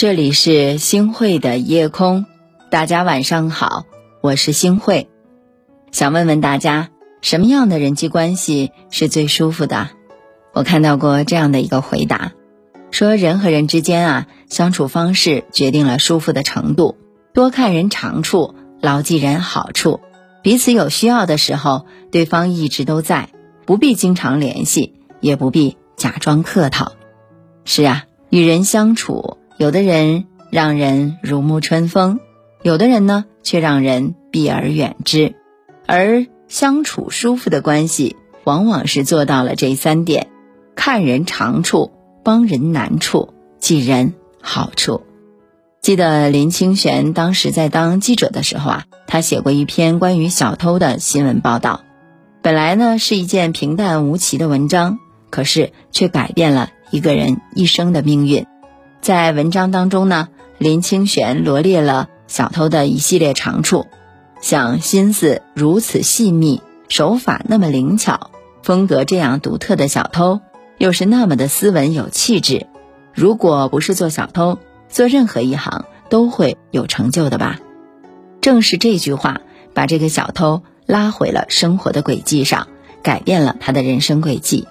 [0.00, 2.24] 这里是星汇的夜空，
[2.70, 3.84] 大家晚上好，
[4.22, 5.10] 我是星汇。
[5.92, 6.88] 想问问大家，
[7.20, 9.90] 什么样的人际关系是最舒服的？
[10.54, 12.32] 我看到过这样的一个回答，
[12.90, 16.96] 说人和人之间啊，相处方式决定了舒服的程度。
[17.34, 20.00] 多看人长处，牢记人好处，
[20.40, 23.28] 彼此有需要的时候，对方一直都在，
[23.66, 26.92] 不必经常联系，也不必假装客套。
[27.66, 29.36] 是啊，与人相处。
[29.60, 32.18] 有的人让人如沐春风，
[32.62, 35.34] 有的人呢却让人避而远之。
[35.84, 40.28] 而相处舒服的关系，往往是做到了这三点：
[40.74, 41.92] 看人长处，
[42.24, 45.02] 帮人难处，记人好处。
[45.82, 51.82] 记得林清玄当时在当记者的时候啊，他写过一篇关于小偷的新闻报道。
[52.40, 54.98] 本来呢是一件平淡无奇的文章，
[55.28, 58.46] 可是却改变了一个人一生的命运。
[59.00, 63.86] 在文章当中呢，林清玄罗列了小偷的一系列长处，
[64.42, 68.30] 像心思如此细密、手法那么灵巧、
[68.62, 70.40] 风格这样独特的小偷，
[70.76, 72.66] 又是那么的斯文有气质。
[73.14, 74.58] 如果不是做小偷，
[74.90, 77.58] 做任何一行都会有成就的吧？
[78.42, 79.40] 正是这句话，
[79.72, 82.68] 把这个小偷拉回了生活的轨迹上，
[83.02, 84.68] 改变了他的人生轨迹。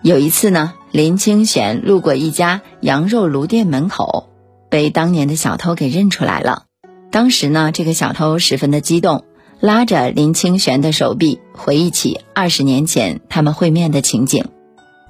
[0.00, 0.72] 有一次呢。
[0.90, 4.30] 林清玄路过一家羊肉炉店门口，
[4.70, 6.64] 被当年的小偷给认出来了。
[7.10, 9.24] 当时呢，这个小偷十分的激动，
[9.60, 14.46] 拉着林清玄的手臂，回忆起二十年前他们会面的情景。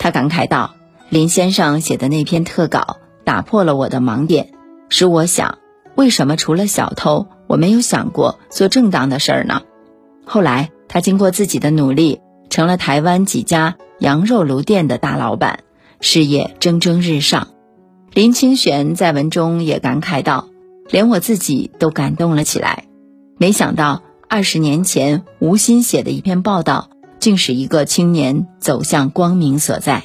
[0.00, 0.74] 他感慨道
[1.10, 4.50] ：“林先生写的那篇特稿打破了我的盲点，
[4.88, 5.58] 使我想，
[5.94, 9.62] 为什么除了小偷，我没有想过做正当的事儿呢？”
[10.26, 15.60] 后来，他经过自己的努力，成了台湾几家羊肉炉店的大老板。
[16.00, 17.48] 事业蒸蒸日上，
[18.12, 20.48] 林清玄在文中也感慨道
[20.90, 22.84] ：“连我自己都感动了起来。
[23.36, 30.04] 没想到二十年前吴昕写的一篇报道，竟使一个青年走向光明所在。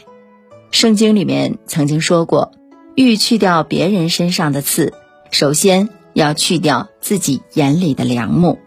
[0.71, 2.53] 圣经里面曾经说过，
[2.95, 4.93] 欲去掉别人身上的刺，
[5.29, 8.57] 首先要去掉自己眼里的梁木。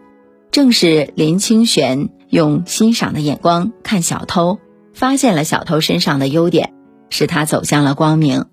[0.49, 4.59] 正是林清玄用欣赏的眼光看小偷，
[4.93, 6.73] 发现了小偷身上的优点。”
[7.09, 8.45] 使他走向了光明。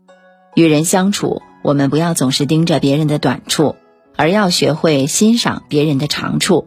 [0.54, 3.76] 与人相处，我们不要总是盯着别人的短处，
[4.16, 6.66] 而要学会欣赏别人的长处。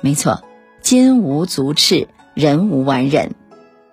[0.00, 0.42] 没错，
[0.82, 3.34] 金无足赤，人无完人。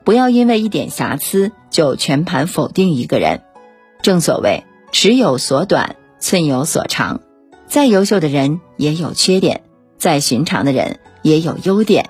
[0.04, 3.42] 不要因为一点瑕疵就全盘否定一个人。
[4.02, 7.22] 正所谓尺有所短，寸有所长。
[7.68, 9.64] 再优秀的人也有缺点，
[9.98, 12.10] 再寻常的人也有优点。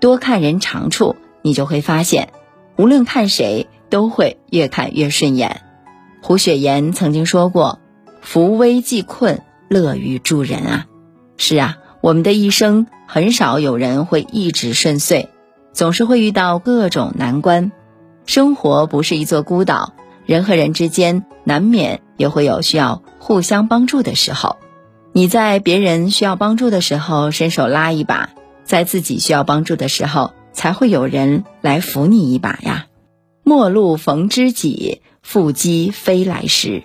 [0.00, 2.30] 多看人长处，你就会发现，
[2.76, 3.66] 无论看谁。
[3.88, 5.62] 都会越看越顺眼。
[6.22, 7.78] 胡雪岩曾经说过
[8.20, 10.86] ：“扶危济困，乐于助人啊。”
[11.38, 15.28] 是啊，我们的一生很少有人会一直顺遂，
[15.72, 17.70] 总是会遇到各种难关。
[18.24, 19.92] 生活不是一座孤岛，
[20.24, 24.56] 人和人之间难免也会有需要互相帮助的时候。
[25.12, 28.30] 你在别人需要帮助的时候伸手拉一把，
[28.64, 32.85] 在自己需要帮助的时候，才会有人来扶你一把呀。
[33.48, 36.82] 陌路逢知己，腹肌非来时。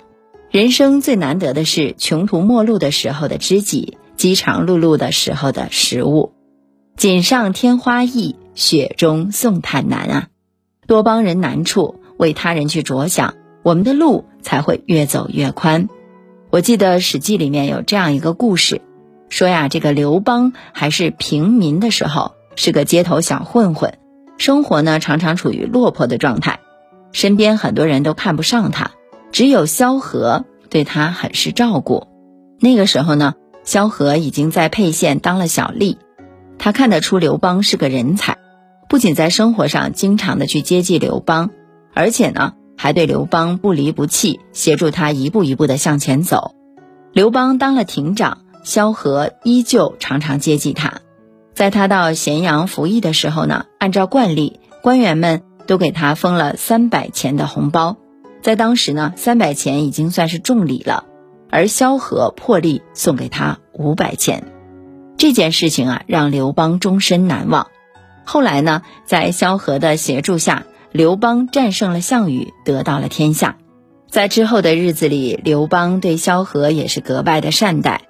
[0.52, 6.34] 人生最难得的是穷途末路的时候的知己，饥肠辘辘的时候的食物。
[6.96, 10.28] 锦上添花易，雪中送炭难啊！
[10.86, 13.34] 多帮人难处，为他人去着想，
[13.64, 15.90] 我们的路才会越走越宽。
[16.52, 18.82] 我记得《史记》里面有这样一个故事，
[19.30, 23.98] 说呀，这个刘邦还是平民的时候，是个街头小混混。
[24.42, 26.62] 生活呢，常常处于落魄的状态，
[27.12, 28.90] 身边很多人都看不上他，
[29.32, 32.08] 只有萧何对他很是照顾。
[32.60, 35.98] 那个时候呢，萧何已经在沛县当了小吏，
[36.58, 38.40] 他看得出刘邦是个人才，
[38.90, 41.52] 不仅在生活上经常的去接济刘邦，
[41.94, 46.56] 而且呢，还对刘邦不离不弃，协助他一步一步的向前走。
[47.14, 51.02] 刘邦当了亭长，萧何依旧常常接济他。
[51.54, 57.98] 在他到咸阳服役的时候呢，按照惯例，官员们都给他封了三百钱的红包。
[58.42, 61.04] 在当时呢，三百钱已经算是重礼了，
[61.50, 64.46] 而萧何破例送给他五百钱。
[65.18, 67.68] 这件事情啊，让刘邦终身难忘。
[68.24, 73.58] 后来呢，在萧何的协助下，刘邦战胜了项羽，得到了天下。
[74.10, 78.02] 在之后的日子里，刘邦对萧何也是格外的善待。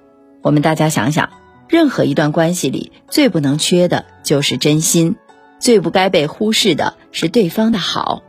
[0.41, 1.40] 我们大家想想。
[1.71, 5.15] 任何一段关系里最不能缺的就是真心，
[5.57, 8.23] 最不该被忽视的是对方的好。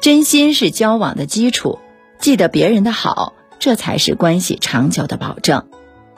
[0.00, 1.80] 真心是交往的基础，
[2.18, 5.66] 记得别人的好，这才是关系长久的保证。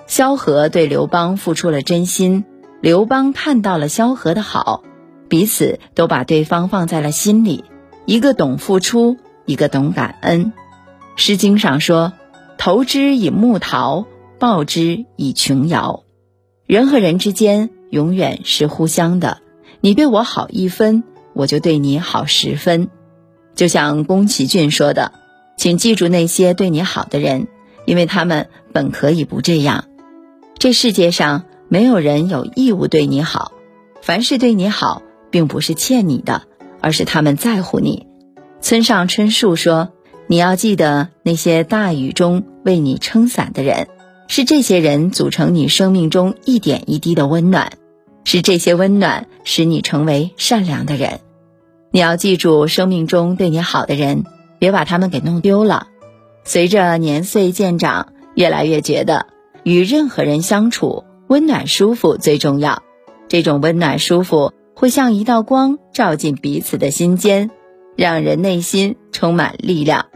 [0.06, 2.44] 萧何对刘邦付出了真心，
[2.81, 4.84] 刘邦看到了萧何的好，
[5.28, 7.64] 彼此都把对方放在了心里，
[8.06, 10.46] 一个懂付出，一个懂感恩。
[11.17, 12.12] 《诗经》上说
[12.58, 14.06] ：“投之以木桃，
[14.38, 16.05] 报之以琼瑶。”
[16.70, 19.38] 人和人之间永远是互相的，
[19.81, 21.02] 你对我好一分，
[21.32, 22.90] 我就对你好十分。
[23.56, 25.11] 就像宫崎骏说的。
[25.56, 27.49] 请记住那些对你好的人，
[27.87, 29.87] 因为他们本可以不这样。
[30.58, 33.50] 这世界上没有人有义务对你好，
[34.00, 35.02] 凡是对你好，
[35.32, 36.43] 并不是欠你的，
[36.81, 38.06] 而是他们在乎你。
[38.61, 39.90] 村上春树说
[40.28, 43.88] ：“你要记得那些大雨中为你撑伞的人，
[44.31, 47.73] 是这些人组成你生命中一点一滴的温暖，
[48.23, 51.19] 是这些温暖使你成为善良的人。
[51.91, 54.25] 你要记住生命中对你好的人。”
[54.61, 55.88] 别把他们给弄丢了。
[56.44, 59.27] 随着年岁渐长，越来越觉得
[59.65, 62.82] 与任何人相处，温暖舒服最重要。
[63.27, 67.50] 这种温暖舒服会像一道光照进彼此的心间，
[67.97, 70.06] 让人内心充满力量。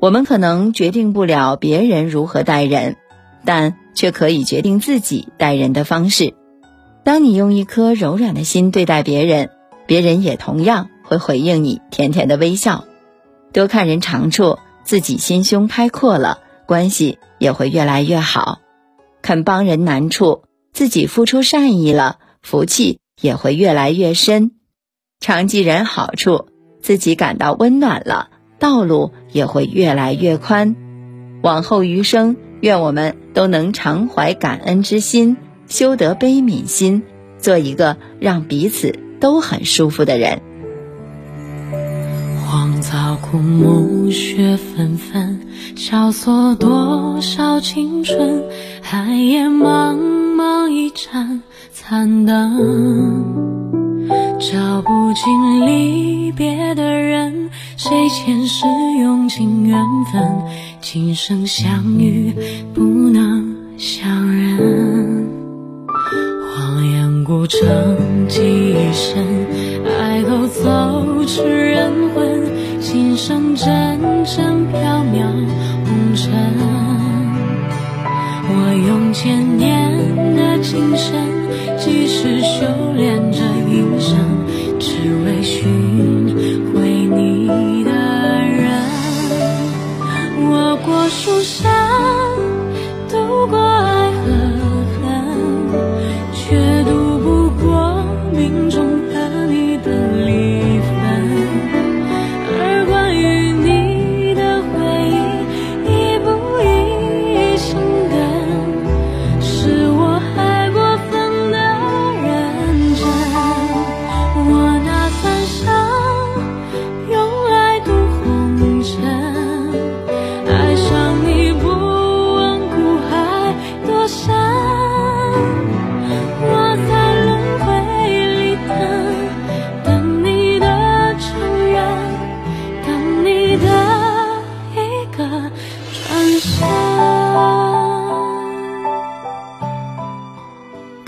[0.00, 2.98] 我们可能决定不了别人如何待人，
[3.44, 6.34] 但却可以决定自己待人的方式。
[7.04, 9.50] 当你用一颗柔软的心对待别人，
[9.86, 12.84] 别人也同样会回应你甜甜的微笑。
[13.52, 18.60] 多看人长处，自己心胸开阔了，关系也会越来越好；
[19.22, 24.50] 肯帮人难处，自己付出善意了，福气也会越来越深；
[25.20, 26.46] 常记人好处，
[26.80, 30.74] 自己感到温暖了，道路也会越来越宽。
[31.42, 35.36] 往后余生，愿我们都能常怀感恩之心，
[35.68, 37.02] 修得悲悯心，
[37.38, 40.40] 做一个让彼此都很舒服的人。
[42.46, 45.40] 荒草枯木，雪纷纷，
[45.76, 48.42] 萧索多少青春。
[48.80, 49.98] 寒夜茫
[50.34, 53.53] 茫一盏残灯，
[54.50, 57.48] 照不尽离别的人。
[57.78, 58.66] 谁前世
[59.00, 59.82] 用尽缘
[60.12, 60.22] 分，
[60.82, 62.34] 今生相遇
[62.74, 65.28] 不能相认。
[65.88, 69.24] 荒烟孤城，几深，
[69.98, 72.44] 爱都走迟人魂。
[72.80, 75.24] 今生阵阵缥缈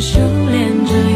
[0.00, 1.07] 修炼着。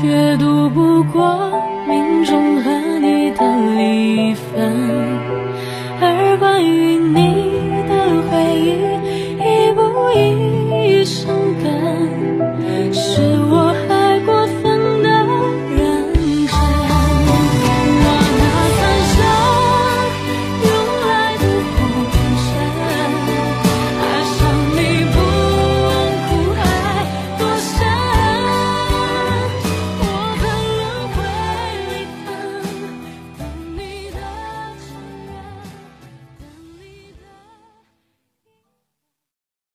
[0.00, 1.50] 却渡不过
[1.88, 2.57] 命中